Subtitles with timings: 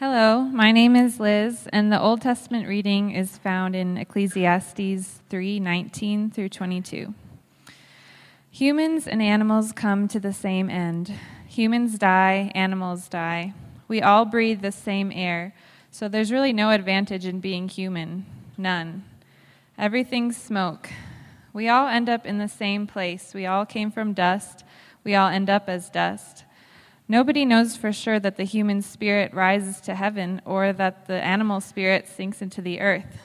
[0.00, 6.30] Hello, my name is Liz, and the Old Testament reading is found in Ecclesiastes 3:19
[6.30, 7.14] through 22.
[8.52, 11.12] Humans and animals come to the same end.
[11.48, 13.54] Humans die, animals die.
[13.88, 15.52] We all breathe the same air,
[15.90, 18.24] so there's really no advantage in being human.
[18.56, 19.02] None.
[19.76, 20.90] Everything's smoke.
[21.52, 23.34] We all end up in the same place.
[23.34, 24.62] We all came from dust.
[25.02, 26.44] We all end up as dust.
[27.10, 31.62] Nobody knows for sure that the human spirit rises to heaven or that the animal
[31.62, 33.22] spirit sinks into the earth.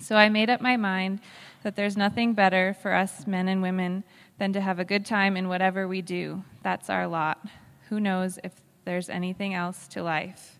[0.00, 1.20] So I made up my mind
[1.62, 4.04] that there's nothing better for us men and women
[4.38, 6.42] than to have a good time in whatever we do.
[6.62, 7.46] That's our lot.
[7.90, 8.52] Who knows if
[8.86, 10.58] there's anything else to life?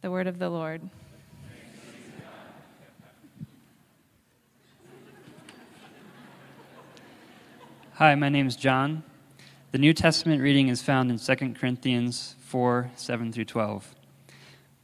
[0.00, 0.88] The word of the Lord.
[7.94, 9.02] Hi, my name is John.
[9.74, 13.92] The New Testament reading is found in 2 Corinthians 4 7 through 12.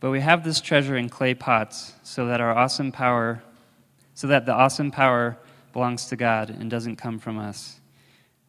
[0.01, 3.41] But we have this treasure in clay pots so that our awesome power,
[4.15, 5.39] so that the awesome power
[5.73, 7.79] belongs to God and doesn't come from us.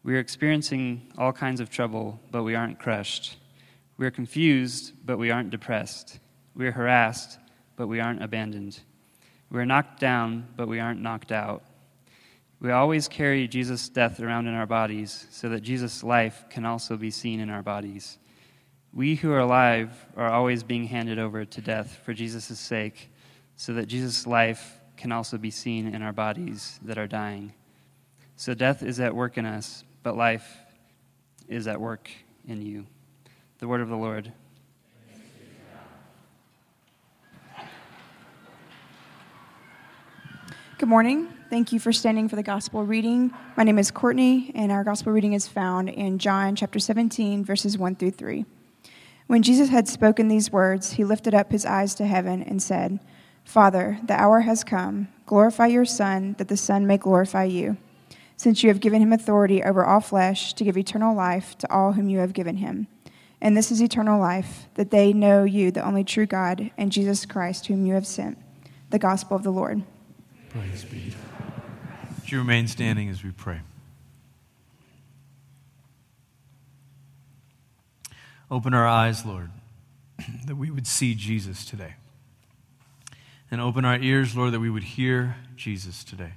[0.01, 3.37] We are experiencing all kinds of trouble, but we aren't crushed.
[3.97, 6.17] We are confused, but we aren't depressed.
[6.55, 7.37] We are harassed,
[7.75, 8.79] but we aren't abandoned.
[9.51, 11.61] We are knocked down, but we aren't knocked out.
[12.61, 16.95] We always carry Jesus' death around in our bodies so that Jesus' life can also
[16.95, 18.19] be seen in our bodies.
[18.93, 23.09] We who are alive are always being handed over to death for Jesus' sake
[23.55, 27.51] so that Jesus' life can also be seen in our bodies that are dying.
[28.35, 30.59] So death is at work in us, but life
[31.47, 32.11] is at work
[32.47, 32.85] in you.
[33.57, 34.31] The word of the Lord.
[40.81, 41.31] Good morning.
[41.51, 43.31] Thank you for standing for the gospel reading.
[43.55, 47.77] My name is Courtney, and our gospel reading is found in John chapter 17, verses
[47.77, 48.45] 1 through 3.
[49.27, 52.99] When Jesus had spoken these words, he lifted up his eyes to heaven and said,
[53.43, 55.09] Father, the hour has come.
[55.27, 57.77] Glorify your Son, that the Son may glorify you,
[58.35, 61.91] since you have given him authority over all flesh to give eternal life to all
[61.91, 62.87] whom you have given him.
[63.39, 67.27] And this is eternal life, that they know you, the only true God, and Jesus
[67.27, 68.39] Christ, whom you have sent.
[68.89, 69.83] The gospel of the Lord.
[70.51, 71.13] Praise be.
[72.19, 73.61] Would you remain standing as we pray?
[78.49, 79.49] Open our eyes, Lord,
[80.45, 81.93] that we would see Jesus today.
[83.49, 86.33] And open our ears, Lord, that we would hear Jesus today.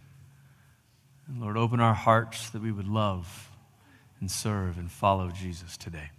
[1.26, 3.50] And Lord, open our hearts that we would love
[4.20, 6.10] and serve and follow Jesus today.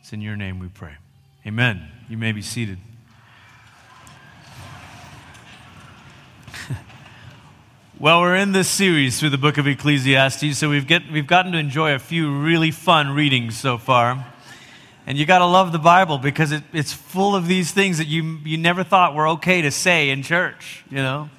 [0.00, 0.94] It's in your name we pray.
[1.46, 1.86] Amen.
[2.08, 2.78] You may be seated.
[7.98, 11.52] Well, we're in this series through the book of Ecclesiastes, so we've, get, we've gotten
[11.52, 14.34] to enjoy a few really fun readings so far.
[15.06, 18.06] And you got to love the Bible because it, it's full of these things that
[18.06, 21.30] you, you never thought were okay to say in church, you know?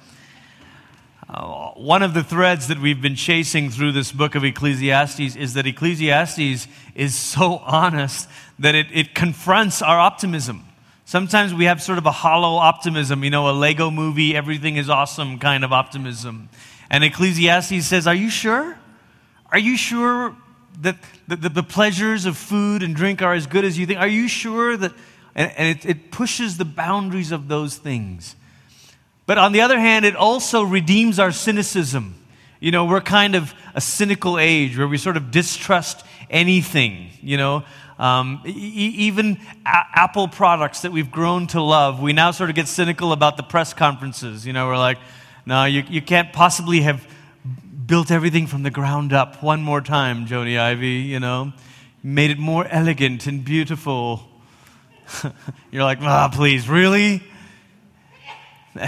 [1.28, 5.54] Uh, one of the threads that we've been chasing through this book of Ecclesiastes is
[5.54, 6.66] that Ecclesiastes
[6.96, 10.67] is so honest that it, it confronts our optimism.
[11.08, 14.90] Sometimes we have sort of a hollow optimism, you know, a Lego movie, everything is
[14.90, 16.50] awesome kind of optimism.
[16.90, 18.76] And Ecclesiastes says, Are you sure?
[19.50, 20.36] Are you sure
[20.82, 23.98] that the, the, the pleasures of food and drink are as good as you think?
[23.98, 24.92] Are you sure that?
[25.34, 28.36] And, and it, it pushes the boundaries of those things.
[29.24, 32.16] But on the other hand, it also redeems our cynicism.
[32.60, 37.38] You know, we're kind of a cynical age where we sort of distrust anything, you
[37.38, 37.64] know.
[37.98, 42.56] Um, e- even a- Apple products that we've grown to love, we now sort of
[42.56, 44.46] get cynical about the press conferences.
[44.46, 44.98] You know, we're like,
[45.44, 47.06] no, you, you can't possibly have
[47.86, 51.52] built everything from the ground up one more time, Jony Ive, you know,
[52.02, 54.22] made it more elegant and beautiful.
[55.72, 57.22] You're like, ah, oh, please, really?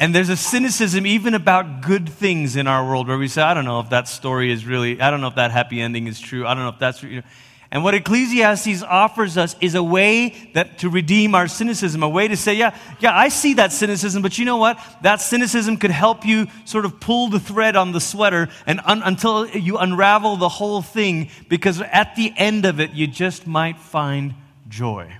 [0.00, 3.54] and there's a cynicism even about good things in our world where we say, I
[3.54, 6.18] don't know if that story is really, I don't know if that happy ending is
[6.18, 6.46] true.
[6.46, 7.26] I don't know if that's, you know.
[7.70, 12.28] And what Ecclesiastes offers us is a way that to redeem our cynicism, a way
[12.28, 14.78] to say, yeah, yeah, I see that cynicism, but you know what?
[15.02, 19.02] That cynicism could help you sort of pull the thread on the sweater and un-
[19.02, 23.78] until you unravel the whole thing, because at the end of it, you just might
[23.78, 24.34] find
[24.68, 25.10] joy.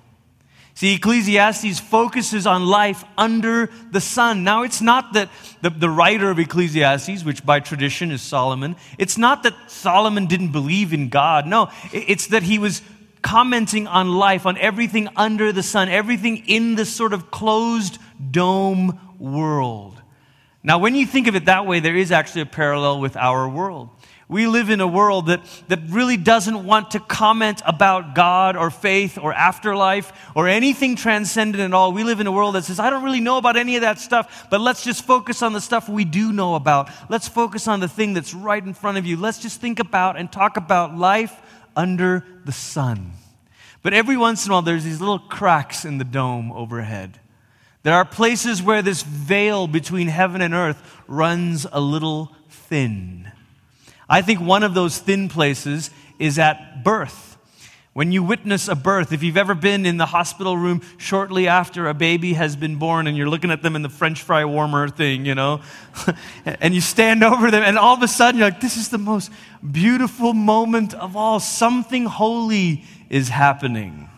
[0.76, 4.44] See, Ecclesiastes focuses on life under the sun.
[4.44, 5.30] Now, it's not that
[5.62, 10.52] the, the writer of Ecclesiastes, which by tradition is Solomon, it's not that Solomon didn't
[10.52, 11.46] believe in God.
[11.46, 12.82] No, it's that he was
[13.22, 17.96] commenting on life, on everything under the sun, everything in this sort of closed
[18.30, 20.02] dome world.
[20.62, 23.48] Now, when you think of it that way, there is actually a parallel with our
[23.48, 23.88] world.
[24.28, 28.70] We live in a world that, that really doesn't want to comment about God or
[28.70, 31.92] faith or afterlife or anything transcendent at all.
[31.92, 34.00] We live in a world that says, I don't really know about any of that
[34.00, 36.90] stuff, but let's just focus on the stuff we do know about.
[37.08, 39.16] Let's focus on the thing that's right in front of you.
[39.16, 41.40] Let's just think about and talk about life
[41.76, 43.12] under the sun.
[43.84, 47.20] But every once in a while, there's these little cracks in the dome overhead.
[47.84, 53.30] There are places where this veil between heaven and earth runs a little thin.
[54.08, 57.36] I think one of those thin places is at birth.
[57.96, 61.88] When you witness a birth, if you've ever been in the hospital room shortly after
[61.88, 64.86] a baby has been born and you're looking at them in the french fry warmer
[64.90, 65.62] thing, you know,
[66.44, 68.98] and you stand over them and all of a sudden you're like, this is the
[68.98, 69.32] most
[69.72, 71.40] beautiful moment of all.
[71.40, 74.10] Something holy is happening.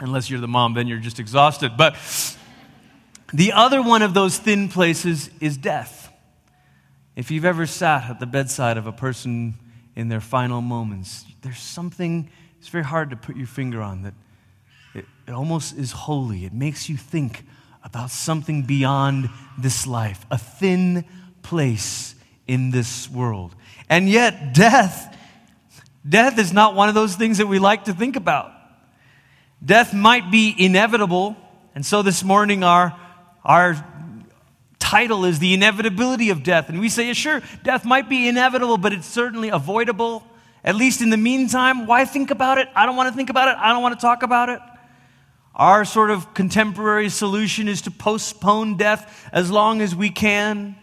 [0.00, 1.76] Unless you're the mom, then you're just exhausted.
[1.76, 1.94] But
[3.32, 6.07] the other one of those thin places is death.
[7.18, 9.54] If you've ever sat at the bedside of a person
[9.96, 12.30] in their final moments, there's something,
[12.60, 14.14] it's very hard to put your finger on that
[14.94, 16.44] it, it almost is holy.
[16.44, 17.44] It makes you think
[17.82, 21.04] about something beyond this life, a thin
[21.42, 22.14] place
[22.46, 23.52] in this world.
[23.88, 25.18] And yet, death,
[26.08, 28.52] death is not one of those things that we like to think about.
[29.64, 31.36] Death might be inevitable,
[31.74, 32.96] and so this morning our,
[33.44, 33.74] our
[34.88, 36.70] title is The Inevitability of Death.
[36.70, 40.26] And we say, yeah, sure, death might be inevitable, but it's certainly avoidable.
[40.64, 42.68] At least in the meantime, why think about it?
[42.74, 43.56] I don't want to think about it.
[43.58, 44.60] I don't want to talk about it.
[45.54, 50.74] Our sort of contemporary solution is to postpone death as long as we can.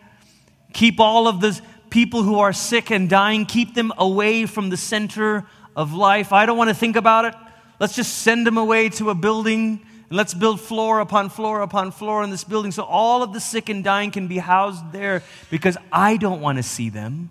[0.74, 1.60] Keep all of the
[1.90, 6.31] people who are sick and dying, keep them away from the center of life.
[6.31, 7.34] I don't want to think about it.
[7.80, 11.92] Let's just send them away to a building and let's build floor upon floor upon
[11.92, 15.24] floor in this building so all of the sick and dying can be housed there
[15.50, 17.30] because I don't want to see them.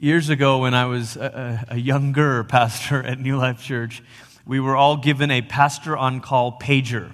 [0.00, 4.00] Years ago, when I was a, a, younger pastor at New Life Church,
[4.46, 7.12] we were all given a pastor on call pager.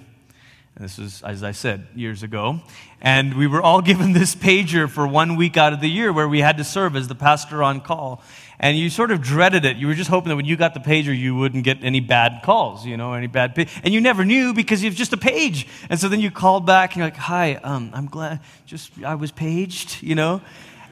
[0.76, 2.61] And this was, as I said, years ago.
[3.00, 6.29] And we were all given this pager for one week out of the year where
[6.29, 8.23] we had to serve as the pastor on call
[8.59, 9.77] and you sort of dreaded it.
[9.77, 12.43] You were just hoping that when you got the pager, you wouldn't get any bad
[12.43, 15.67] calls, you know, any bad, and you never knew because was just a page.
[15.91, 19.15] And so then you called back and you're like, "Hi, um, I'm glad, just I
[19.15, 20.41] was paged," you know.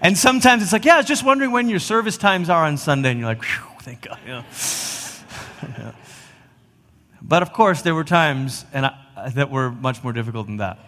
[0.00, 2.76] And sometimes it's like, "Yeah, I was just wondering when your service times are on
[2.76, 3.44] Sunday," and you're like,
[3.82, 4.42] "Thank God," yeah.
[7.22, 10.78] But of course, there were times and I, that were much more difficult than that.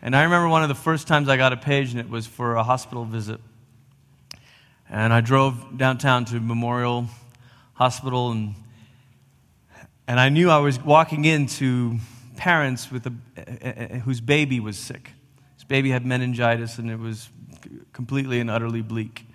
[0.00, 2.26] And I remember one of the first times I got a page, and it was
[2.26, 3.40] for a hospital visit.
[4.88, 7.06] And I drove downtown to Memorial
[7.74, 8.54] Hospital, and,
[10.06, 11.98] and I knew I was walking into
[12.36, 15.10] parents with a, whose baby was sick.
[15.54, 17.28] His baby had meningitis, and it was
[17.92, 19.26] completely and utterly bleak.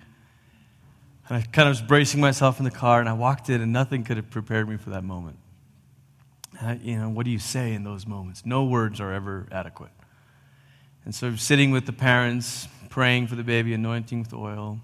[1.28, 3.72] And I kind of was bracing myself in the car, and I walked in, and
[3.72, 5.38] nothing could have prepared me for that moment.
[6.60, 8.44] I, you know, what do you say in those moments?
[8.44, 9.92] No words are ever adequate.
[11.04, 14.80] And so, sitting with the parents, praying for the baby, anointing with oil.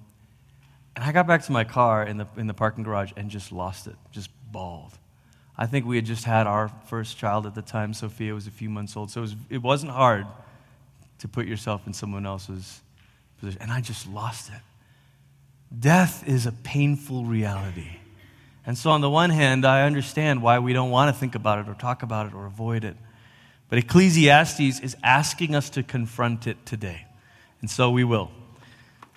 [0.96, 3.52] And I got back to my car in the, in the parking garage and just
[3.52, 4.98] lost it, just bawled.
[5.58, 7.94] I think we had just had our first child at the time.
[7.94, 9.10] Sophia was a few months old.
[9.10, 10.26] So it, was, it wasn't hard
[11.18, 12.80] to put yourself in someone else's
[13.38, 13.60] position.
[13.62, 14.60] And I just lost it.
[15.78, 17.98] Death is a painful reality.
[18.64, 21.60] And so, on the one hand, I understand why we don't want to think about
[21.60, 22.96] it or talk about it or avoid it.
[23.68, 27.06] But Ecclesiastes is asking us to confront it today.
[27.60, 28.30] And so we will.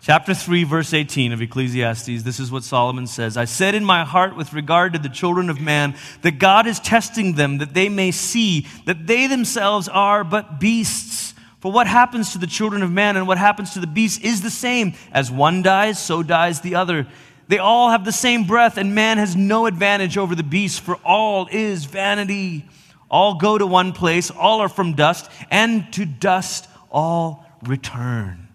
[0.01, 4.05] Chapter 3, verse 18 of Ecclesiastes, this is what Solomon says I said in my
[4.05, 7.89] heart with regard to the children of man that God is testing them, that they
[7.89, 11.33] may see that they themselves are but beasts.
[11.59, 14.41] For what happens to the children of man and what happens to the beasts is
[14.41, 14.93] the same.
[15.11, 17.05] As one dies, so dies the other.
[17.49, 20.95] They all have the same breath, and man has no advantage over the beasts, for
[21.03, 22.65] all is vanity.
[23.11, 28.48] All go to one place, all are from dust, and to dust all return.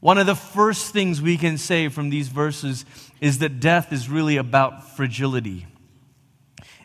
[0.00, 2.84] One of the first things we can say from these verses
[3.20, 5.66] is that death is really about fragility.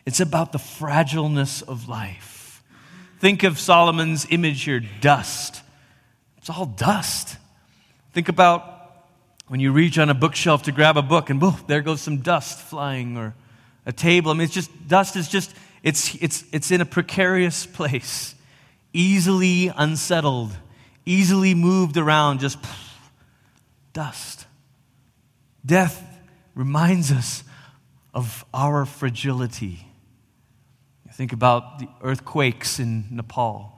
[0.04, 2.62] It's about the fragileness of life.
[3.20, 5.62] Think of Solomon's image here dust.
[6.38, 7.36] It's all dust.
[8.12, 8.74] Think about
[9.46, 12.18] when you reach on a bookshelf to grab a book and boom, there goes some
[12.18, 13.34] dust flying or
[13.86, 14.30] a table.
[14.30, 18.34] I mean, it's just, dust is just, it's, it's, it's in a precarious place,
[18.92, 20.56] easily unsettled,
[21.06, 22.58] easily moved around, just
[23.94, 24.46] dust.
[25.64, 26.04] Death
[26.54, 27.42] reminds us
[28.12, 29.86] of our fragility.
[31.12, 33.70] think about the earthquakes in Nepal.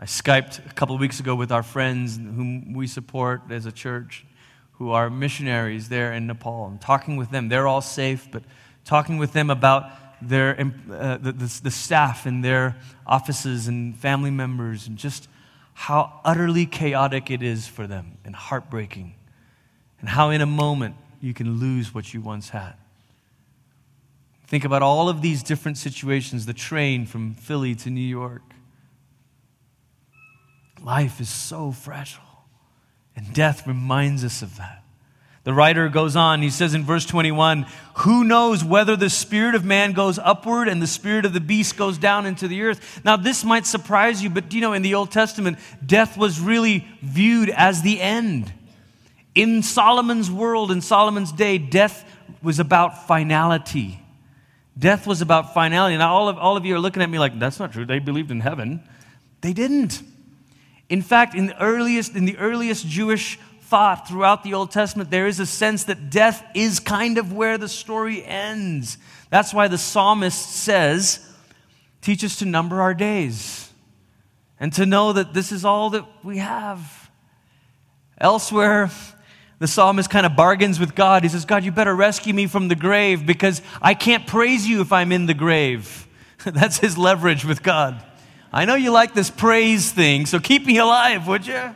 [0.00, 3.72] I Skyped a couple of weeks ago with our friends whom we support as a
[3.72, 4.26] church
[4.72, 7.48] who are missionaries there in Nepal and talking with them.
[7.48, 8.42] They're all safe, but
[8.84, 9.90] talking with them about
[10.20, 12.76] their, uh, the, the, the staff in their
[13.06, 15.28] offices and family members and just
[15.74, 19.14] how utterly chaotic it is for them and heartbreaking,
[20.00, 22.74] and how in a moment you can lose what you once had.
[24.46, 28.42] Think about all of these different situations the train from Philly to New York,
[30.82, 32.22] Life is so fragile,
[33.16, 34.84] and death reminds us of that.
[35.42, 37.66] The writer goes on, he says in verse 21
[37.98, 41.76] Who knows whether the spirit of man goes upward and the spirit of the beast
[41.76, 43.00] goes down into the earth?
[43.04, 46.86] Now, this might surprise you, but you know, in the Old Testament, death was really
[47.00, 48.52] viewed as the end.
[49.36, 52.04] In Solomon's world, in Solomon's day, death
[52.42, 54.00] was about finality.
[54.78, 55.96] Death was about finality.
[55.96, 57.84] Now, all of, all of you are looking at me like, that's not true.
[57.84, 58.82] They believed in heaven.
[59.42, 60.02] They didn't.
[60.88, 65.26] In fact, in the earliest, in the earliest Jewish thought throughout the Old Testament, there
[65.26, 68.96] is a sense that death is kind of where the story ends.
[69.28, 71.22] That's why the psalmist says,
[72.00, 73.68] Teach us to number our days
[74.60, 77.10] and to know that this is all that we have.
[78.18, 78.90] Elsewhere,
[79.58, 81.22] the psalmist kind of bargains with God.
[81.22, 84.80] He says, God, you better rescue me from the grave because I can't praise you
[84.80, 86.06] if I'm in the grave.
[86.44, 88.04] That's his leverage with God.
[88.52, 91.74] I know you like this praise thing, so keep me alive, would you?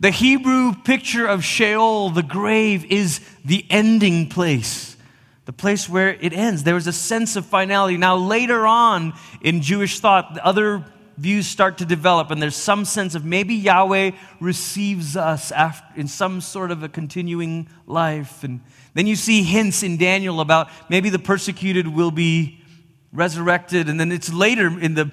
[0.00, 4.96] The Hebrew picture of Sheol, the grave, is the ending place,
[5.44, 6.64] the place where it ends.
[6.64, 7.98] There is a sense of finality.
[7.98, 10.86] Now, later on in Jewish thought, the other
[11.20, 16.08] views start to develop, and there's some sense of maybe Yahweh receives us after, in
[16.08, 18.42] some sort of a continuing life.
[18.42, 18.62] And
[18.94, 22.64] then you see hints in Daniel about maybe the persecuted will be
[23.12, 23.90] resurrected.
[23.90, 25.12] And then it's later in the,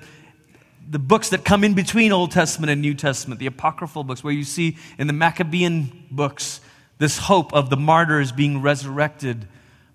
[0.90, 4.34] the books that come in between Old Testament and New Testament, the apocryphal books, where
[4.34, 6.62] you see in the Maccabean books
[7.00, 9.46] this hope of the martyrs being resurrected.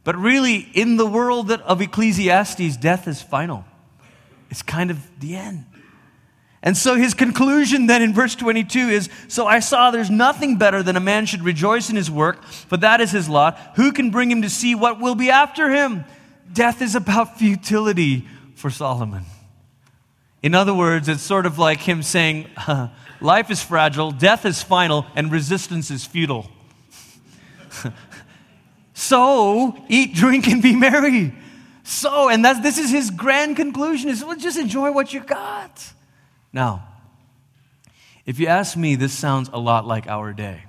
[0.04, 3.64] But really, in the world of Ecclesiastes, death is final.
[4.50, 5.64] It's kind of the end.
[6.62, 10.83] And so his conclusion then in verse 22 is So I saw there's nothing better
[10.83, 13.59] than a man should rejoice in his work, for that is his lot.
[13.76, 16.04] Who can bring him to see what will be after him?
[16.52, 19.25] death is about futility for Solomon.
[20.42, 22.88] In other words, it's sort of like him saying, uh,
[23.21, 26.50] Life is fragile, death is final, and resistance is futile.
[28.95, 31.33] so, eat, drink, and be merry.
[31.85, 35.92] So, and that's, this is his grand conclusion is well, just enjoy what you got.
[36.52, 36.88] Now,
[38.26, 40.64] if you ask me, this sounds a lot like our day.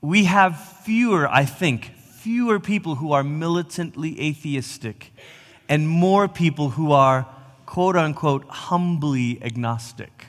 [0.00, 5.12] We have fewer, I think, fewer people who are militantly atheistic
[5.68, 7.26] and more people who are
[7.66, 10.26] quote unquote humbly agnostic.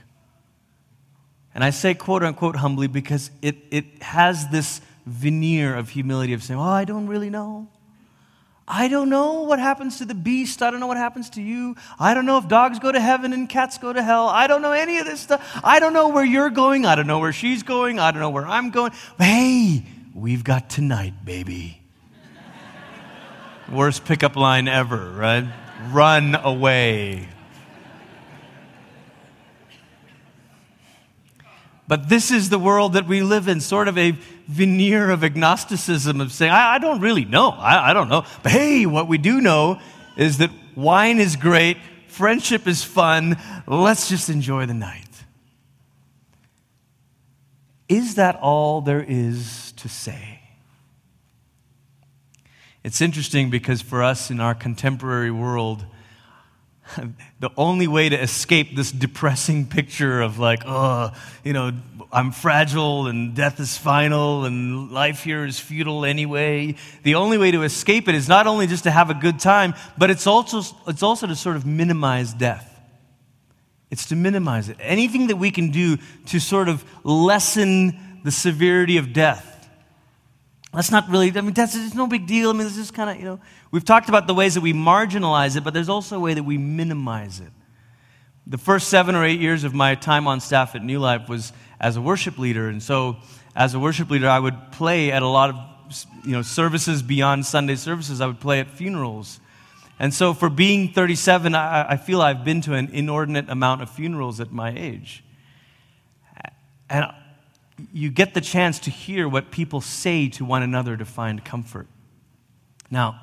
[1.54, 6.44] And I say quote unquote humbly because it, it has this veneer of humility of
[6.44, 7.68] saying, Oh, I don't really know.
[8.68, 10.62] I don't know what happens to the beast.
[10.62, 11.76] I don't know what happens to you.
[11.98, 14.28] I don't know if dogs go to heaven and cats go to hell.
[14.28, 15.62] I don't know any of this stuff.
[15.64, 16.86] I don't know where you're going.
[16.86, 17.98] I don't know where she's going.
[17.98, 18.92] I don't know where I'm going.
[19.18, 19.84] Hey,
[20.14, 21.82] we've got tonight, baby.
[23.72, 25.46] Worst pickup line ever, right?
[25.92, 27.30] Run away.
[31.88, 34.12] But this is the world that we live in, sort of a
[34.48, 37.50] veneer of agnosticism of saying, I, I don't really know.
[37.52, 38.26] I, I don't know.
[38.44, 39.80] But hey, what we do know
[40.18, 41.78] is that wine is great,
[42.08, 43.38] friendship is fun.
[43.68, 45.04] Let's just enjoy the night.
[47.88, 50.42] Is that all there is to say?
[52.84, 55.86] It's interesting because for us in our contemporary world,
[57.40, 61.12] the only way to escape this depressing picture of like, oh,
[61.44, 61.72] you know,
[62.12, 66.76] I'm fragile and death is final and life here is futile anyway.
[67.04, 69.74] The only way to escape it is not only just to have a good time,
[69.98, 72.74] but it's also, it's also to sort of minimize death.
[73.90, 74.78] It's to minimize it.
[74.80, 79.57] Anything that we can do to sort of lessen the severity of death
[80.78, 82.52] that's not really, I mean, that's it's no big deal.
[82.52, 83.40] I mean, this is kind of, you know,
[83.72, 86.44] we've talked about the ways that we marginalize it, but there's also a way that
[86.44, 87.52] we minimize it.
[88.46, 91.52] The first seven or eight years of my time on staff at New Life was
[91.80, 92.70] as a worship leader.
[92.70, 93.18] And so,
[93.56, 97.48] as a worship leader, I would play at a lot of, you know, services beyond
[97.48, 98.22] Sunday services.
[98.22, 99.40] I would play at funerals.
[99.98, 103.90] And so, for being 37, I, I feel I've been to an inordinate amount of
[103.90, 105.24] funerals at my age.
[106.88, 107.08] And
[107.94, 111.88] you get the chance to hear what people say to one another to find comfort.
[112.90, 113.20] Now,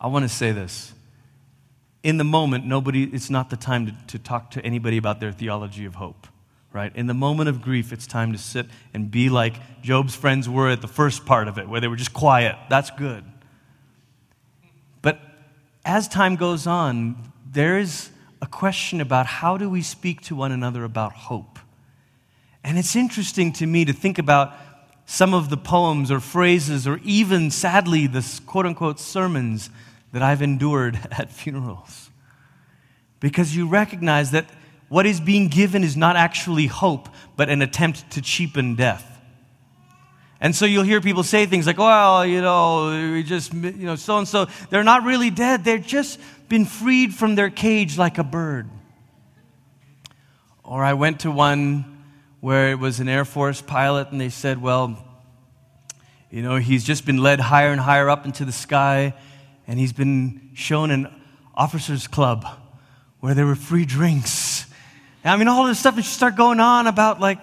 [0.00, 0.92] I want to say this.
[2.02, 5.30] in the moment, nobody, it's not the time to, to talk to anybody about their
[5.30, 6.26] theology of hope,
[6.72, 6.94] right?
[6.96, 10.68] In the moment of grief, it's time to sit and be like Job's friends were
[10.70, 12.56] at the first part of it, where they were just quiet.
[12.68, 13.24] That's good.
[15.00, 15.20] But
[15.84, 20.50] as time goes on, there is a question about how do we speak to one
[20.50, 21.60] another about hope.
[22.64, 24.54] And it's interesting to me to think about
[25.04, 29.70] some of the poems or phrases, or even sadly, the quote unquote sermons
[30.12, 32.10] that I've endured at funerals.
[33.20, 34.46] Because you recognize that
[34.88, 39.08] what is being given is not actually hope, but an attempt to cheapen death.
[40.40, 43.94] And so you'll hear people say things like, well, you know, we just, you know,
[43.94, 44.48] so and so.
[44.70, 45.64] They're not really dead.
[45.64, 48.68] They've just been freed from their cage like a bird.
[50.64, 51.91] Or I went to one
[52.42, 54.98] where it was an Air Force pilot, and they said, well,
[56.28, 59.14] you know, he's just been led higher and higher up into the sky,
[59.68, 61.06] and he's been shown an
[61.54, 62.44] officers' club
[63.20, 64.66] where there were free drinks.
[65.22, 67.38] And I mean, all this stuff would start going on about like,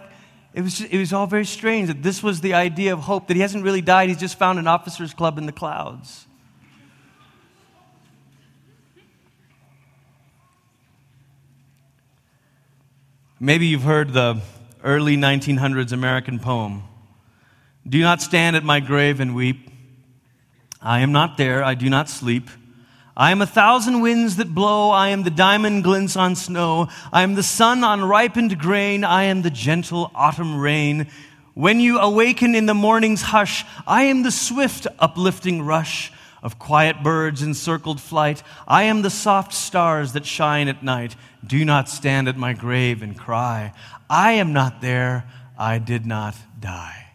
[0.53, 3.29] it was, just, it was all very strange that this was the idea of hope,
[3.29, 6.25] that he hasn't really died, he's just found an officers' club in the clouds.
[13.39, 14.41] Maybe you've heard the
[14.83, 16.83] early 1900s American poem
[17.87, 19.69] Do not stand at my grave and weep.
[20.81, 22.49] I am not there, I do not sleep.
[23.17, 24.91] I am a thousand winds that blow.
[24.91, 26.87] I am the diamond glints on snow.
[27.11, 29.03] I am the sun on ripened grain.
[29.03, 31.07] I am the gentle autumn rain.
[31.53, 37.03] When you awaken in the morning's hush, I am the swift uplifting rush of quiet
[37.03, 38.41] birds in circled flight.
[38.65, 41.17] I am the soft stars that shine at night.
[41.45, 43.73] Do not stand at my grave and cry.
[44.09, 45.29] I am not there.
[45.57, 47.07] I did not die.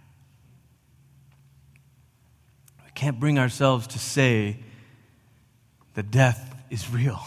[2.84, 4.58] We can't bring ourselves to say
[5.94, 7.20] that death is real.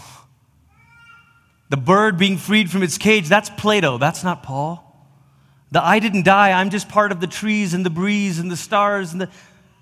[1.70, 4.84] The bird being freed from its cage, that's Plato, that's not Paul.
[5.72, 8.56] The I didn't die, I'm just part of the trees and the breeze and the
[8.56, 9.30] stars and the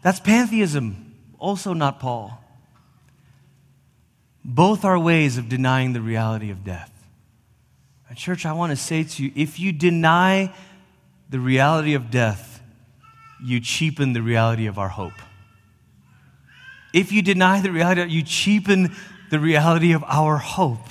[0.01, 2.42] that's pantheism, also not Paul.
[4.44, 6.95] Both are ways of denying the reality of death.
[8.15, 10.56] And church, I want to say to you if you deny
[11.30, 12.62] the reality of death,
[13.43, 15.21] you cheapen the reality of our hope.
[16.93, 18.95] If you deny the reality, you cheapen
[19.32, 20.88] the reality of our hope.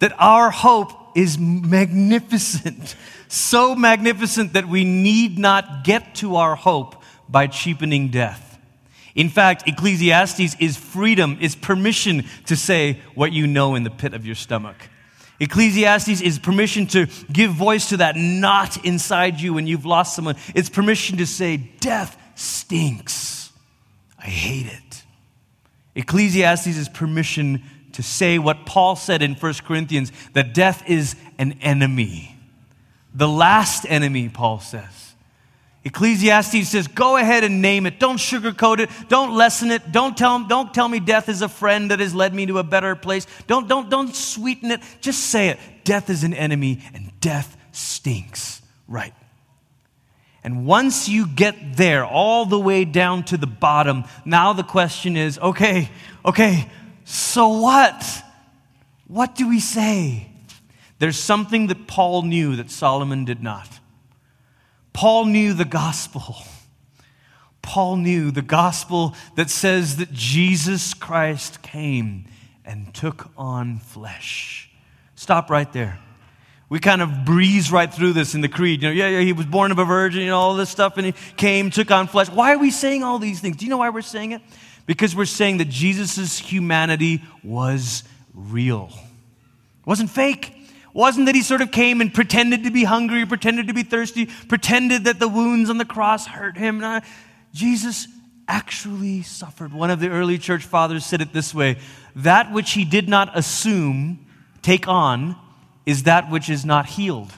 [0.00, 2.94] That our hope is magnificent,
[3.26, 8.58] so magnificent that we need not get to our hope by cheapening death.
[9.14, 14.12] In fact, Ecclesiastes is freedom, is permission to say what you know in the pit
[14.12, 14.89] of your stomach.
[15.40, 20.36] Ecclesiastes is permission to give voice to that knot inside you when you've lost someone.
[20.54, 23.50] It's permission to say, Death stinks.
[24.18, 25.02] I hate it.
[25.94, 31.58] Ecclesiastes is permission to say what Paul said in 1 Corinthians that death is an
[31.60, 32.36] enemy.
[33.14, 35.09] The last enemy, Paul says.
[35.82, 37.98] Ecclesiastes says, go ahead and name it.
[37.98, 38.90] Don't sugarcoat it.
[39.08, 39.92] Don't lessen it.
[39.92, 42.62] Don't tell, don't tell me death is a friend that has led me to a
[42.62, 43.26] better place.
[43.46, 44.80] Don't, don't, don't sweeten it.
[45.00, 45.58] Just say it.
[45.84, 48.60] Death is an enemy and death stinks.
[48.86, 49.14] Right.
[50.44, 55.16] And once you get there, all the way down to the bottom, now the question
[55.16, 55.90] is okay,
[56.24, 56.70] okay,
[57.04, 58.22] so what?
[59.06, 60.28] What do we say?
[60.98, 63.79] There's something that Paul knew that Solomon did not.
[65.00, 66.36] Paul knew the gospel.
[67.62, 72.26] Paul knew the gospel that says that Jesus Christ came
[72.66, 74.70] and took on flesh.
[75.14, 75.98] Stop right there
[76.70, 78.80] we kind of breeze right through this in the creed.
[78.80, 80.96] You know, yeah, yeah, he was born of a virgin, you know, all this stuff,
[80.96, 82.30] and he came, took on flesh.
[82.30, 83.56] Why are we saying all these things?
[83.56, 84.40] Do you know why we're saying it?
[84.86, 88.88] Because we're saying that Jesus' humanity was real.
[88.92, 90.59] It wasn't fake.
[90.92, 94.26] Wasn't that he sort of came and pretended to be hungry, pretended to be thirsty,
[94.26, 96.82] pretended that the wounds on the cross hurt him.
[97.52, 98.08] Jesus
[98.48, 99.72] actually suffered.
[99.72, 101.78] One of the early church fathers said it this way
[102.16, 104.26] that which he did not assume,
[104.62, 105.36] take on,
[105.86, 107.32] is that which is not healed.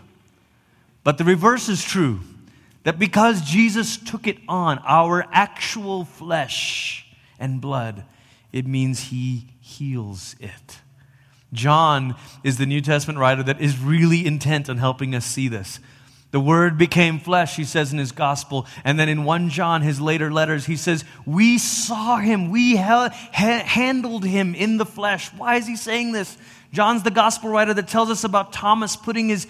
[1.05, 2.21] But the reverse is true
[2.85, 7.07] that because Jesus took it on, our actual flesh
[7.39, 8.05] and blood,
[8.53, 10.79] it means he heals it.
[11.53, 15.81] John is the New Testament writer that is really intent on helping us see this.
[16.33, 18.67] The Word became flesh, he says in his gospel.
[18.85, 23.11] And then in 1 John, his later letters, he says, We saw him, we ha-
[23.33, 25.29] handled him in the flesh.
[25.35, 26.39] Why is he saying this?
[26.73, 29.47] John's the gospel writer that tells us about Thomas putting his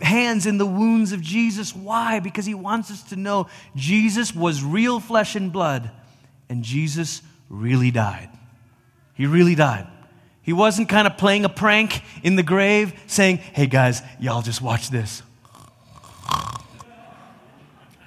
[0.00, 1.76] hands in the wounds of Jesus.
[1.76, 2.18] Why?
[2.18, 5.90] Because he wants us to know Jesus was real flesh and blood,
[6.48, 8.30] and Jesus really died.
[9.14, 9.86] He really died.
[10.42, 14.60] He wasn't kind of playing a prank in the grave, saying, hey guys, y'all just
[14.60, 15.22] watch this.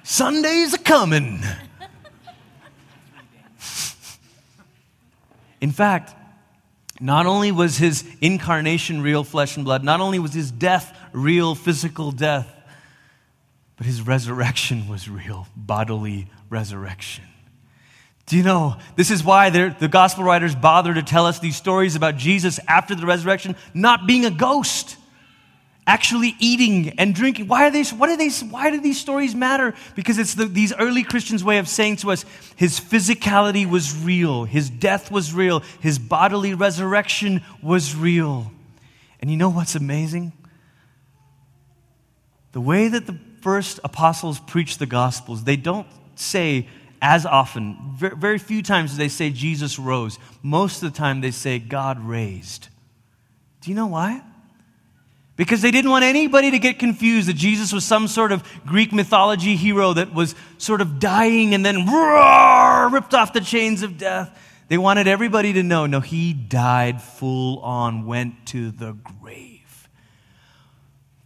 [0.02, 1.42] Sunday's a coming.
[5.60, 6.14] In fact,
[7.00, 11.54] not only was his incarnation real flesh and blood, not only was his death real
[11.54, 12.52] physical death,
[13.76, 17.24] but his resurrection was real bodily resurrection.
[18.26, 21.94] Do you know, this is why the gospel writers bother to tell us these stories
[21.94, 24.96] about Jesus after the resurrection not being a ghost
[25.86, 27.46] actually eating and drinking.
[27.46, 29.74] Why are they, what are they, why do these stories matter?
[29.94, 32.24] Because it's the, these early Christians' way of saying to us
[32.56, 38.50] his physicality was real, his death was real, his bodily resurrection was real.
[39.20, 40.32] And you know what's amazing?
[42.52, 45.86] The way that the first apostles preach the gospels, they don't
[46.16, 46.66] say
[47.02, 50.18] as often, very, few times do they say Jesus rose.
[50.42, 52.68] Most of the time they say God raised.
[53.60, 54.22] Do you know why?
[55.36, 58.92] because they didn't want anybody to get confused that Jesus was some sort of Greek
[58.92, 63.98] mythology hero that was sort of dying and then roar, ripped off the chains of
[63.98, 64.36] death.
[64.68, 69.55] They wanted everybody to know no, he died full on, went to the grave.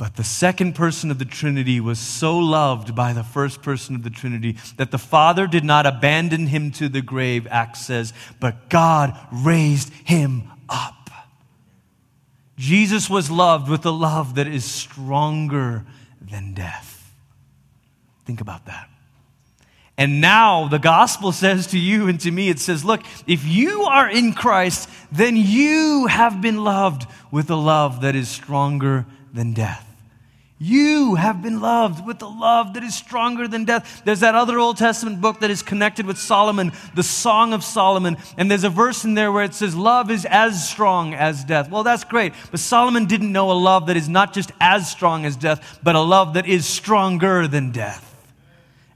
[0.00, 4.02] But the second person of the Trinity was so loved by the first person of
[4.02, 8.70] the Trinity that the Father did not abandon him to the grave, Acts says, but
[8.70, 11.10] God raised him up.
[12.56, 15.84] Jesus was loved with a love that is stronger
[16.18, 17.12] than death.
[18.24, 18.88] Think about that.
[19.98, 23.82] And now the gospel says to you and to me, it says, look, if you
[23.82, 29.52] are in Christ, then you have been loved with a love that is stronger than
[29.52, 29.88] death.
[30.62, 34.02] You have been loved with a love that is stronger than death.
[34.04, 38.18] There's that other Old Testament book that is connected with Solomon, the Song of Solomon.
[38.36, 41.70] And there's a verse in there where it says, Love is as strong as death.
[41.70, 42.34] Well, that's great.
[42.50, 45.94] But Solomon didn't know a love that is not just as strong as death, but
[45.94, 48.06] a love that is stronger than death.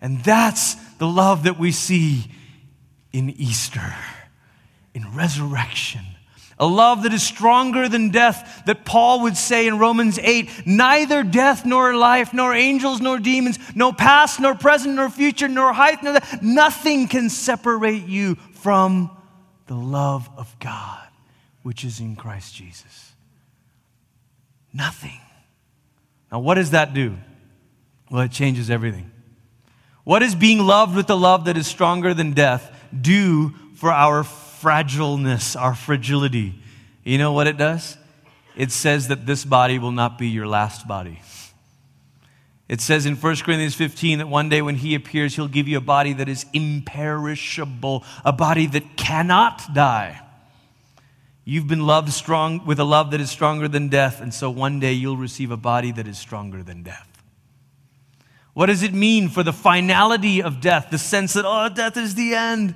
[0.02, 2.30] And that's the love that we see
[3.10, 3.94] in Easter,
[4.92, 6.04] in resurrection
[6.58, 11.22] a love that is stronger than death, that Paul would say in Romans 8 neither
[11.22, 16.02] death nor life, nor angels nor demons, no past nor present nor future, nor height
[16.02, 19.10] nor that, nothing can separate you from
[19.66, 21.08] the love of God,
[21.62, 23.12] which is in Christ Jesus.
[24.72, 25.20] Nothing.
[26.30, 27.16] Now, what does that do?
[28.10, 29.10] Well, it changes everything.
[30.04, 34.22] What does being loved with the love that is stronger than death do for our
[34.64, 36.54] fragileness, our fragility.
[37.04, 37.98] You know what it does?
[38.56, 41.20] It says that this body will not be your last body.
[42.66, 45.76] It says in 1 Corinthians 15 that one day when he appears, he'll give you
[45.76, 50.22] a body that is imperishable, a body that cannot die.
[51.44, 54.80] You've been loved strong with a love that is stronger than death, and so one
[54.80, 57.06] day you'll receive a body that is stronger than death.
[58.54, 60.88] What does it mean for the finality of death?
[60.90, 62.74] The sense that, oh, death is the end.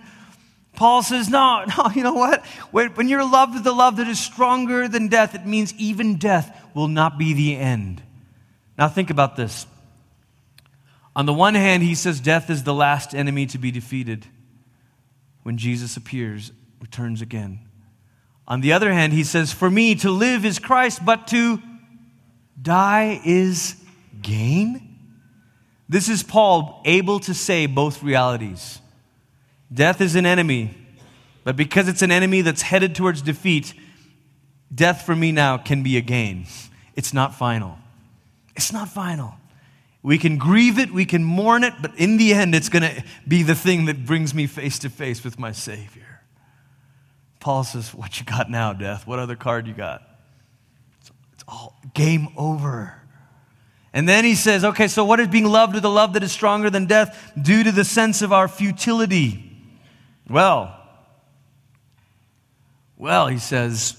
[0.79, 2.47] Paul says, no, no, you know what?
[2.71, 6.57] When you're loved with a love that is stronger than death, it means even death
[6.73, 8.01] will not be the end.
[8.79, 9.67] Now, think about this.
[11.17, 14.27] On the one hand, he says death is the last enemy to be defeated
[15.43, 17.59] when Jesus appears, returns again.
[18.47, 21.61] On the other hand, he says, For me, to live is Christ, but to
[22.61, 23.75] die is
[24.23, 24.97] gain.
[25.89, 28.81] This is Paul able to say both realities.
[29.73, 30.75] Death is an enemy,
[31.45, 33.75] but because it's an enemy that's headed towards defeat,
[34.75, 36.47] death for me now can be a gain.
[36.95, 37.79] It's not final.
[38.57, 39.35] It's not final.
[40.03, 43.05] We can grieve it, we can mourn it, but in the end, it's going to
[43.27, 46.23] be the thing that brings me face to face with my Savior.
[47.41, 49.07] Paul says, What you got now, death?
[49.07, 50.03] What other card you got?
[51.01, 52.95] It's, it's all game over.
[53.93, 56.33] And then he says, Okay, so what is being loved with a love that is
[56.33, 59.48] stronger than death due to the sense of our futility?
[60.29, 60.75] Well,
[62.97, 63.97] well, he says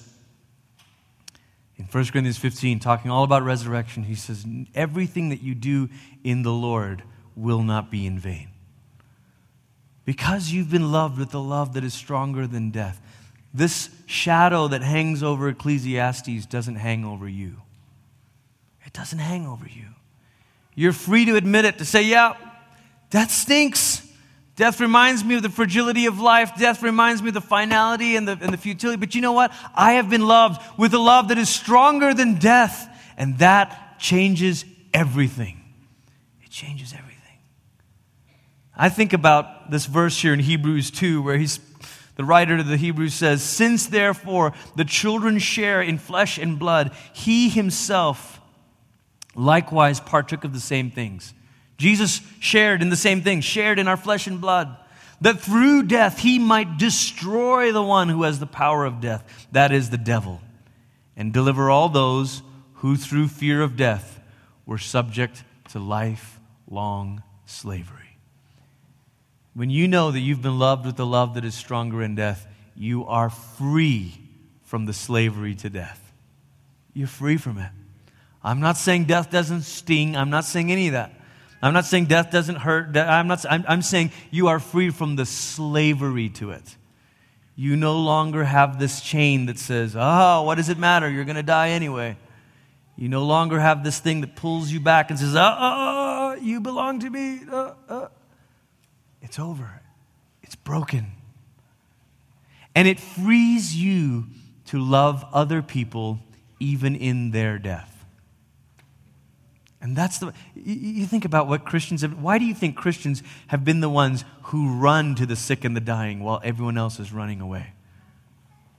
[1.77, 5.89] in 1 Corinthians 15, talking all about resurrection, he says, Everything that you do
[6.23, 7.03] in the Lord
[7.35, 8.49] will not be in vain.
[10.03, 13.01] Because you've been loved with a love that is stronger than death.
[13.53, 17.61] This shadow that hangs over Ecclesiastes doesn't hang over you.
[18.85, 19.85] It doesn't hang over you.
[20.75, 22.35] You're free to admit it, to say, yeah,
[23.11, 24.05] that stinks.
[24.59, 26.51] Death reminds me of the fragility of life.
[26.59, 28.99] Death reminds me of the finality and the, and the futility.
[28.99, 29.53] But you know what?
[29.73, 32.93] I have been loved with a love that is stronger than death.
[33.15, 35.61] And that changes everything.
[36.43, 37.37] It changes everything.
[38.75, 41.61] I think about this verse here in Hebrews 2 where he's,
[42.17, 46.91] The writer to the Hebrews says, Since therefore the children share in flesh and blood,
[47.13, 48.41] he himself
[49.35, 51.33] likewise partook of the same things.
[51.79, 54.75] Jesus shared in the same thing, shared in our flesh and blood,
[55.21, 59.71] that through death he might destroy the one who has the power of death, that
[59.71, 60.41] is the devil,
[61.15, 62.41] and deliver all those
[62.75, 64.19] who through fear of death
[64.65, 68.17] were subject to lifelong slavery.
[69.53, 72.45] When you know that you've been loved with a love that is stronger in death,
[72.75, 74.19] you are free
[74.63, 76.13] from the slavery to death.
[76.93, 77.71] You're free from it.
[78.43, 80.15] I'm not saying death doesn't sting.
[80.15, 81.18] I'm not saying any of that.
[81.61, 82.95] I'm not saying death doesn't hurt.
[82.95, 86.77] I'm, not, I'm, I'm saying you are free from the slavery to it.
[87.55, 91.09] You no longer have this chain that says, oh, what does it matter?
[91.09, 92.15] You're going to die anyway.
[92.95, 96.61] You no longer have this thing that pulls you back and says, oh, oh, you
[96.61, 97.41] belong to me.
[99.21, 99.81] It's over,
[100.41, 101.07] it's broken.
[102.73, 104.27] And it frees you
[104.67, 106.19] to love other people
[106.59, 107.88] even in their death.
[109.81, 113.63] And that's the, you think about what Christians have, why do you think Christians have
[113.63, 117.13] been the ones who run to the sick and the dying while everyone else is
[117.13, 117.67] running away?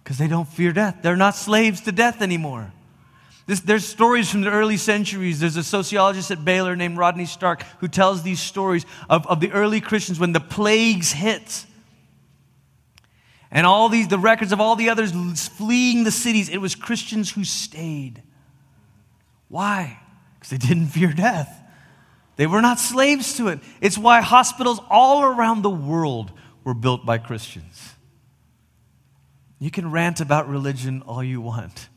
[0.04, 0.98] Because they don't fear death.
[1.02, 2.72] They're not slaves to death anymore.
[3.46, 5.40] This, there's stories from the early centuries.
[5.40, 9.50] There's a sociologist at Baylor named Rodney Stark who tells these stories of, of the
[9.52, 11.64] early Christians when the plagues hit.
[13.50, 15.12] And all these, the records of all the others
[15.48, 18.22] fleeing the cities, it was Christians who stayed.
[19.48, 19.98] Why?
[20.40, 21.62] Because they didn't fear death.
[22.36, 23.60] They were not slaves to it.
[23.80, 26.32] It's why hospitals all around the world
[26.64, 27.94] were built by Christians.
[29.58, 31.88] You can rant about religion all you want.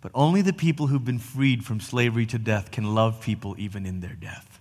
[0.00, 3.84] But only the people who've been freed from slavery to death can love people even
[3.84, 4.60] in their death.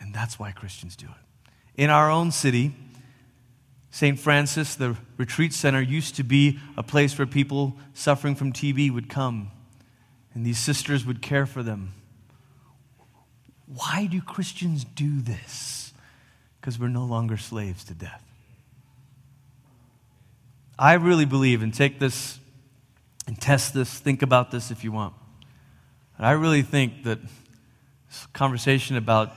[0.00, 1.82] And that's why Christians do it.
[1.82, 2.74] In our own city,
[3.90, 4.18] St.
[4.18, 9.08] Francis, the retreat center, used to be a place where people suffering from TB would
[9.08, 9.50] come,
[10.34, 11.94] and these sisters would care for them.
[13.66, 15.92] Why do Christians do this?
[16.60, 18.22] Because we're no longer slaves to death.
[20.78, 22.38] I really believe, and take this
[23.26, 25.14] and test this, think about this if you want.
[26.18, 29.32] I really think that this conversation about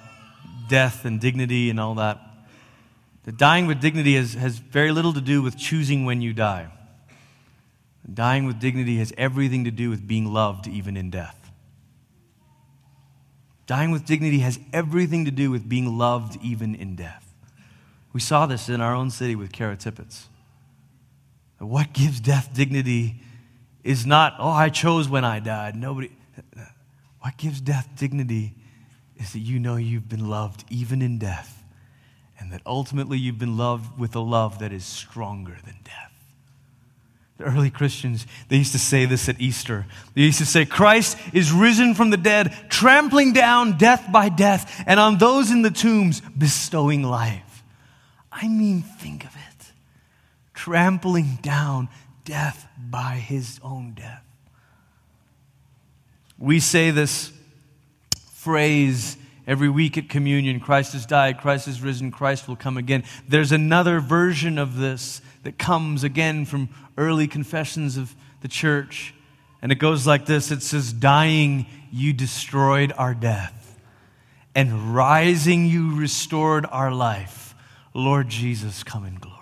[0.69, 2.19] death and dignity and all that,
[3.23, 6.67] that dying with dignity has, has very little to do with choosing when you die.
[8.11, 11.51] Dying with dignity has everything to do with being loved even in death.
[13.65, 17.33] Dying with dignity has everything to do with being loved even in death.
[18.13, 20.25] We saw this in our own city with Kara Tippett.
[21.59, 23.21] What gives death dignity
[23.83, 25.75] is not, oh, I chose when I died.
[25.75, 26.11] Nobody.
[27.19, 28.53] What gives death dignity
[29.17, 31.63] is that you know you've been loved even in death,
[32.39, 36.06] and that ultimately you've been loved with a love that is stronger than death.
[37.37, 39.85] The early Christians, they used to say this at Easter.
[40.15, 44.83] They used to say, Christ is risen from the dead, trampling down death by death,
[44.87, 47.63] and on those in the tombs bestowing life.
[48.31, 49.71] I mean, think of it.
[50.55, 51.89] Trampling down
[52.25, 54.23] death by his own death.
[56.39, 57.31] We say this
[58.31, 63.03] phrase every week at communion Christ has died, Christ has risen, Christ will come again.
[63.27, 69.13] There's another version of this that comes again from early confessions of the church.
[69.61, 73.79] And it goes like this it says, Dying, you destroyed our death,
[74.55, 77.55] and rising, you restored our life.
[77.93, 79.37] Lord Jesus, come in glory.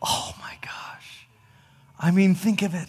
[0.00, 1.26] Oh my gosh.
[1.98, 2.88] I mean, think of it.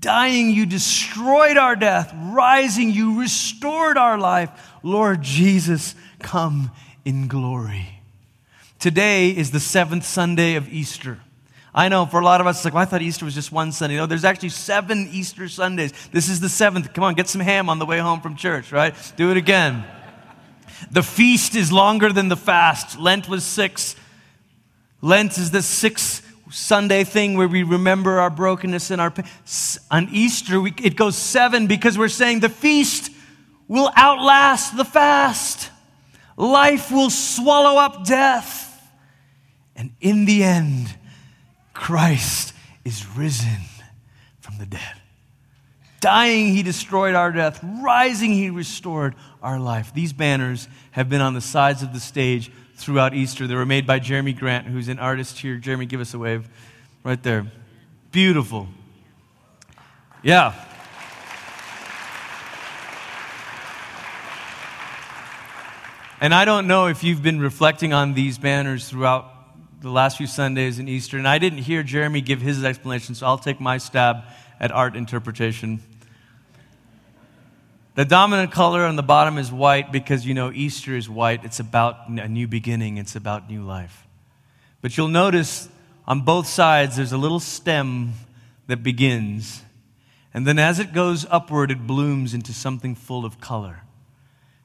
[0.00, 2.14] Dying, you destroyed our death.
[2.14, 4.50] Rising, you restored our life.
[4.82, 6.70] Lord Jesus, come
[7.04, 8.00] in glory.
[8.78, 11.18] Today is the seventh Sunday of Easter.
[11.74, 13.52] I know for a lot of us, it's like, well, I thought Easter was just
[13.52, 13.96] one Sunday.
[13.96, 15.92] No, there's actually seven Easter Sundays.
[16.12, 16.92] This is the seventh.
[16.94, 18.94] Come on, get some ham on the way home from church, right?
[19.16, 19.84] Do it again.
[20.90, 22.98] The feast is longer than the fast.
[22.98, 23.96] Lent was six.
[25.02, 29.26] Lent is the sixth Sunday thing where we remember our brokenness and our pain.
[29.90, 33.10] On Easter, we, it goes seven because we're saying the feast
[33.66, 35.70] will outlast the fast.
[36.36, 38.64] Life will swallow up death.
[39.76, 40.96] And in the end,
[41.78, 43.60] Christ is risen
[44.40, 45.00] from the dead.
[46.00, 47.60] Dying, he destroyed our death.
[47.62, 49.94] Rising, he restored our life.
[49.94, 53.46] These banners have been on the sides of the stage throughout Easter.
[53.46, 55.56] They were made by Jeremy Grant, who's an artist here.
[55.56, 56.48] Jeremy, give us a wave
[57.04, 57.46] right there.
[58.10, 58.66] Beautiful.
[60.22, 60.52] Yeah.
[66.20, 69.37] And I don't know if you've been reflecting on these banners throughout
[69.80, 73.26] the last few Sundays in Easter, and I didn't hear Jeremy give his explanation, so
[73.26, 74.24] I'll take my stab
[74.58, 75.80] at art interpretation.
[77.94, 81.44] The dominant color on the bottom is white because you know Easter is white.
[81.44, 84.06] It's about a new beginning, it's about new life.
[84.80, 85.68] But you'll notice
[86.06, 88.14] on both sides there's a little stem
[88.66, 89.62] that begins.
[90.34, 93.82] And then as it goes upward, it blooms into something full of color.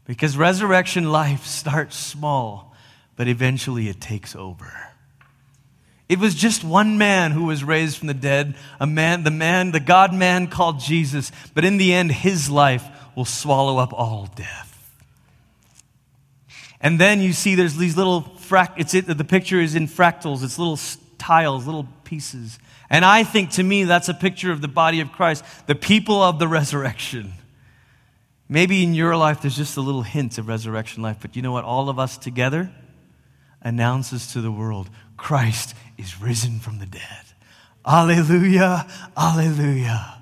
[0.06, 2.76] Because resurrection life starts small,
[3.16, 4.93] but eventually it takes over.
[6.10, 9.72] It was just one man who was raised from the dead, a man, the man,
[9.72, 12.86] the God man called Jesus, but in the end, his life
[13.16, 14.70] will swallow up all death.
[16.82, 20.44] And then you see there's these little frac, it's it, the picture is in fractals,
[20.44, 20.78] it's little
[21.18, 22.60] tiles, little pieces.
[22.90, 26.22] And I think to me that's a picture of the body of Christ, the people
[26.22, 27.34] of the resurrection.
[28.50, 31.54] Maybe in your life there's just a little hint of resurrection life, but you know
[31.54, 31.64] what?
[31.64, 32.70] All of us together
[33.62, 34.90] announces to the world
[35.24, 37.24] Christ is risen from the dead.
[37.86, 40.22] Alleluia, alleluia.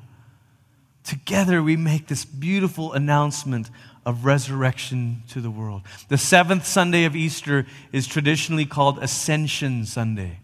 [1.03, 3.71] Together we make this beautiful announcement
[4.05, 5.81] of resurrection to the world.
[6.09, 10.37] The seventh Sunday of Easter is traditionally called Ascension Sunday,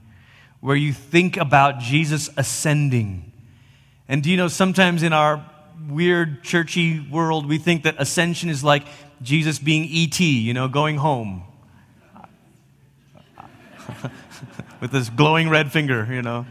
[0.60, 3.32] where you think about Jesus ascending.
[4.10, 5.46] And do you know, sometimes in our
[5.88, 8.88] weird churchy world, we think that ascension is like
[9.22, 11.43] Jesus being E.T., you know, going home.
[14.80, 16.46] With this glowing red finger, you know.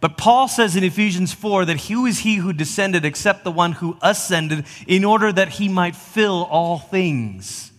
[0.00, 3.72] But Paul says in Ephesians 4 that who is he who descended except the one
[3.72, 7.70] who ascended in order that he might fill all things?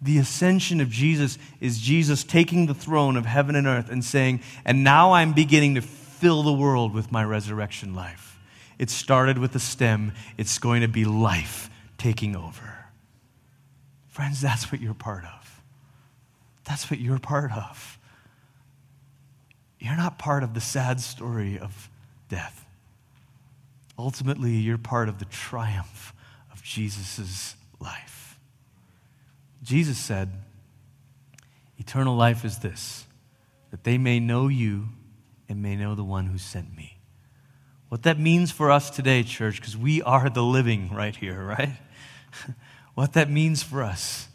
[0.00, 4.40] The ascension of Jesus is Jesus taking the throne of heaven and earth and saying,
[4.64, 8.38] And now I'm beginning to fill the world with my resurrection life.
[8.78, 12.86] It started with the stem, it's going to be life taking over.
[14.08, 15.43] Friends, that's what you're part of.
[16.64, 17.98] That's what you're part of.
[19.78, 21.90] You're not part of the sad story of
[22.28, 22.64] death.
[23.98, 26.14] Ultimately, you're part of the triumph
[26.52, 28.38] of Jesus' life.
[29.62, 30.30] Jesus said,
[31.76, 33.06] Eternal life is this,
[33.70, 34.88] that they may know you
[35.48, 36.98] and may know the one who sent me.
[37.88, 41.76] What that means for us today, church, because we are the living right here, right?
[42.94, 44.28] what that means for us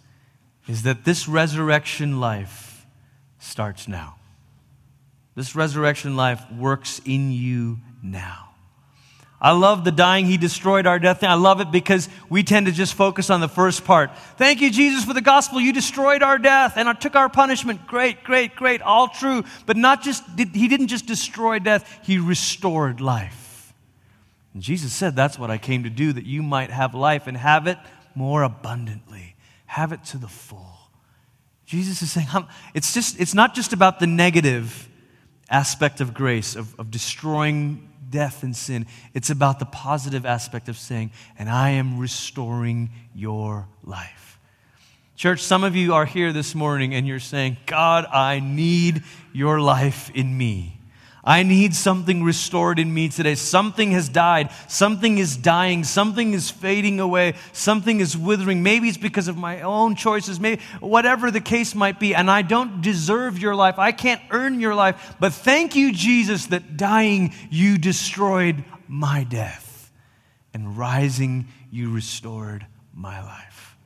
[0.70, 2.86] is that this resurrection life
[3.40, 4.18] starts now.
[5.34, 8.50] This resurrection life works in you now.
[9.42, 11.24] I love the dying, he destroyed our death.
[11.24, 14.16] I love it because we tend to just focus on the first part.
[14.38, 15.60] Thank you, Jesus, for the gospel.
[15.60, 17.88] You destroyed our death and I took our punishment.
[17.88, 18.82] Great, great, great.
[18.82, 19.46] All true.
[19.66, 23.74] But not just, he didn't just destroy death, he restored life.
[24.54, 27.38] And Jesus said, That's what I came to do, that you might have life and
[27.38, 27.78] have it
[28.14, 29.36] more abundantly,
[29.70, 30.76] have it to the full.
[31.68, 32.28] Jesus is saying,
[32.74, 34.90] it's, just, it's not just about the negative
[35.48, 38.88] aspect of grace, of, of destroying death and sin.
[39.14, 44.40] It's about the positive aspect of saying, and I am restoring your life.
[45.16, 49.04] Church, some of you are here this morning and you're saying, God, I need
[49.34, 50.79] your life in me.
[51.30, 53.36] I need something restored in me today.
[53.36, 54.50] Something has died.
[54.68, 55.84] Something is dying.
[55.84, 57.36] Something is fading away.
[57.54, 58.64] Something is withering.
[58.64, 60.40] Maybe it's because of my own choices.
[60.40, 62.16] Maybe whatever the case might be.
[62.16, 63.78] And I don't deserve your life.
[63.78, 65.18] I can't earn your life.
[65.20, 69.92] But thank you, Jesus, that dying, you destroyed my death.
[70.52, 73.78] And rising, you restored my life.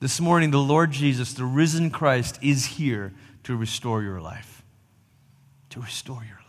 [0.00, 4.64] This morning, the Lord Jesus, the risen Christ, is here to restore your life.
[5.68, 6.41] To restore your life.